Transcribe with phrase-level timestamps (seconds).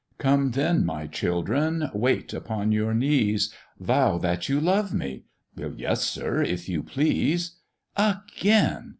[0.17, 1.91] Come then, my children!
[1.93, 2.33] Watt!
[2.33, 7.57] upon your knees Vow that you love me." "Yes, sir, if you please."
[7.95, 8.89] "Again!